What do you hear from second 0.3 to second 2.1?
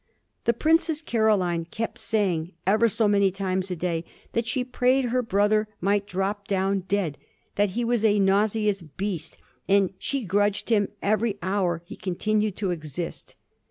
The Princess Caroline kept